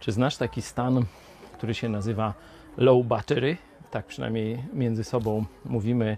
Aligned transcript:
Czy 0.00 0.12
znasz 0.12 0.36
taki 0.36 0.62
stan, 0.62 1.04
który 1.52 1.74
się 1.74 1.88
nazywa 1.88 2.34
low 2.76 3.06
battery? 3.06 3.56
Tak 3.90 4.06
przynajmniej 4.06 4.64
między 4.72 5.04
sobą 5.04 5.44
mówimy, 5.64 6.16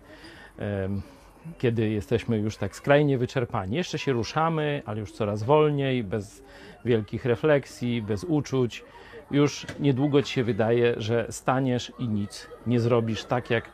kiedy 1.58 1.90
jesteśmy 1.90 2.38
już 2.38 2.56
tak 2.56 2.76
skrajnie 2.76 3.18
wyczerpani. 3.18 3.76
Jeszcze 3.76 3.98
się 3.98 4.12
ruszamy, 4.12 4.82
ale 4.87 5.00
już 5.00 5.12
coraz 5.12 5.42
wolniej, 5.42 6.04
bez 6.04 6.42
wielkich 6.84 7.24
refleksji, 7.24 8.02
bez 8.02 8.24
uczuć. 8.24 8.84
Już 9.30 9.66
niedługo 9.80 10.22
ci 10.22 10.32
się 10.32 10.44
wydaje, 10.44 10.94
że 10.96 11.26
staniesz 11.30 11.92
i 11.98 12.08
nic 12.08 12.48
nie 12.66 12.80
zrobisz, 12.80 13.24
tak 13.24 13.50
jak 13.50 13.70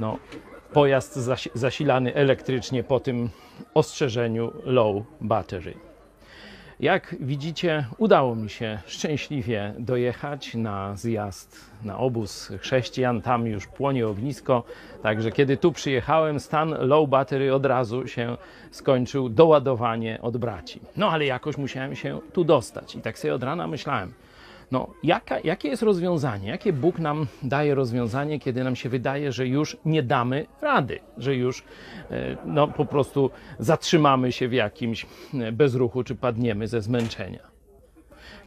no, 0.00 0.18
pojazd 0.72 1.16
zasi- 1.16 1.50
zasilany 1.54 2.14
elektrycznie 2.14 2.84
po 2.84 3.00
tym 3.00 3.30
ostrzeżeniu 3.74 4.52
low 4.64 5.04
battery. 5.20 5.91
Jak 6.82 7.16
widzicie, 7.20 7.86
udało 7.98 8.34
mi 8.34 8.50
się 8.50 8.78
szczęśliwie 8.86 9.74
dojechać 9.78 10.54
na 10.54 10.96
zjazd, 10.96 11.70
na 11.84 11.98
obóz 11.98 12.52
chrześcijan. 12.60 13.22
Tam 13.22 13.46
już 13.46 13.66
płonie 13.66 14.06
ognisko. 14.08 14.62
Także 15.02 15.32
kiedy 15.32 15.56
tu 15.56 15.72
przyjechałem, 15.72 16.40
stan 16.40 16.74
low 16.78 17.08
battery 17.08 17.54
od 17.54 17.66
razu 17.66 18.06
się 18.06 18.36
skończył, 18.70 19.28
doładowanie 19.28 20.18
od 20.22 20.36
braci. 20.36 20.80
No 20.96 21.10
ale 21.10 21.26
jakoś 21.26 21.56
musiałem 21.56 21.96
się 21.96 22.20
tu 22.32 22.44
dostać. 22.44 22.94
I 22.94 23.00
tak 23.00 23.18
sobie 23.18 23.34
od 23.34 23.42
rana 23.42 23.66
myślałem, 23.66 24.12
no, 24.72 24.94
jaka, 25.02 25.40
jakie 25.40 25.68
jest 25.68 25.82
rozwiązanie? 25.82 26.48
Jakie 26.48 26.72
Bóg 26.72 26.98
nam 26.98 27.26
daje 27.42 27.74
rozwiązanie, 27.74 28.40
kiedy 28.40 28.64
nam 28.64 28.76
się 28.76 28.88
wydaje, 28.88 29.32
że 29.32 29.46
już 29.46 29.76
nie 29.84 30.02
damy 30.02 30.46
rady, 30.62 31.00
że 31.18 31.34
już 31.34 31.64
e, 32.10 32.36
no, 32.44 32.68
po 32.68 32.86
prostu 32.86 33.30
zatrzymamy 33.58 34.32
się 34.32 34.48
w 34.48 34.52
jakimś 34.52 35.06
e, 35.34 35.52
bezruchu, 35.52 36.04
czy 36.04 36.14
padniemy 36.14 36.68
ze 36.68 36.82
zmęczenia? 36.82 37.40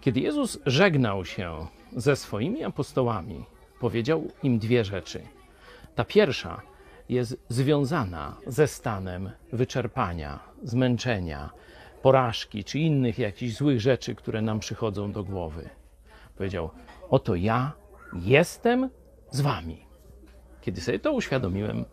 Kiedy 0.01 0.19
Jezus 0.19 0.59
żegnał 0.65 1.25
się 1.25 1.67
ze 1.95 2.15
swoimi 2.15 2.63
apostołami, 2.63 3.45
powiedział 3.79 4.27
im 4.43 4.59
dwie 4.59 4.83
rzeczy. 4.83 5.21
Ta 5.95 6.05
pierwsza 6.05 6.61
jest 7.09 7.37
związana 7.49 8.37
ze 8.47 8.67
stanem 8.67 9.31
wyczerpania, 9.53 10.39
zmęczenia, 10.63 11.49
porażki 12.01 12.63
czy 12.63 12.79
innych 12.79 13.19
jakichś 13.19 13.53
złych 13.53 13.81
rzeczy, 13.81 14.15
które 14.15 14.41
nam 14.41 14.59
przychodzą 14.59 15.11
do 15.11 15.23
głowy. 15.23 15.69
Powiedział: 16.37 16.69
Oto 17.09 17.35
ja 17.35 17.71
jestem 18.13 18.89
z 19.31 19.41
wami. 19.41 19.85
Kiedy 20.61 20.81
sobie 20.81 20.99
to 20.99 21.11
uświadomiłem, 21.13 21.85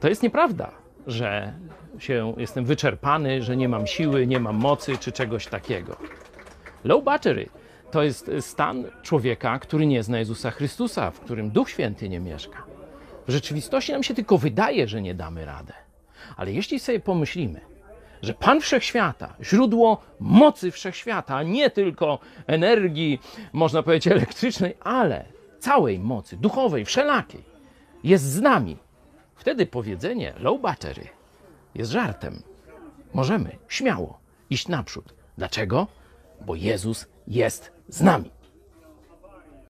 to 0.00 0.08
jest 0.08 0.22
nieprawda, 0.22 0.70
że 1.06 1.54
się 1.98 2.34
jestem 2.36 2.64
wyczerpany, 2.64 3.42
że 3.42 3.56
nie 3.56 3.68
mam 3.68 3.86
siły, 3.86 4.26
nie 4.26 4.40
mam 4.40 4.56
mocy 4.56 4.98
czy 4.98 5.12
czegoś 5.12 5.46
takiego. 5.46 5.96
Low 6.84 7.04
battery 7.04 7.48
to 7.90 8.02
jest 8.02 8.30
stan 8.40 8.84
człowieka, 9.02 9.58
który 9.58 9.86
nie 9.86 10.02
zna 10.02 10.18
Jezusa 10.18 10.50
Chrystusa, 10.50 11.10
w 11.10 11.20
którym 11.20 11.50
Duch 11.50 11.70
Święty 11.70 12.08
nie 12.08 12.20
mieszka. 12.20 12.62
W 13.26 13.32
rzeczywistości 13.32 13.92
nam 13.92 14.02
się 14.02 14.14
tylko 14.14 14.38
wydaje, 14.38 14.88
że 14.88 15.02
nie 15.02 15.14
damy 15.14 15.44
radę. 15.44 15.72
Ale 16.36 16.52
jeśli 16.52 16.80
sobie 16.80 17.00
pomyślimy, 17.00 17.60
że 18.22 18.34
Pan 18.34 18.60
Wszechświata, 18.60 19.36
źródło 19.42 20.00
mocy 20.20 20.70
Wszechświata, 20.70 21.42
nie 21.42 21.70
tylko 21.70 22.18
energii, 22.46 23.20
można 23.52 23.82
powiedzieć, 23.82 24.12
elektrycznej, 24.12 24.74
ale 24.80 25.24
całej 25.58 25.98
mocy 25.98 26.36
duchowej, 26.36 26.84
wszelakiej, 26.84 27.44
jest 28.04 28.24
z 28.24 28.40
nami, 28.40 28.76
wtedy 29.34 29.66
powiedzenie 29.66 30.34
low 30.38 30.60
battery 30.60 31.08
jest 31.74 31.90
żartem. 31.90 32.42
Możemy 33.14 33.56
śmiało 33.68 34.18
iść 34.50 34.68
naprzód. 34.68 35.14
Dlaczego? 35.38 35.86
Bo 36.46 36.54
Jezus 36.54 37.06
jest 37.26 37.72
z 37.88 38.00
nami. 38.00 38.30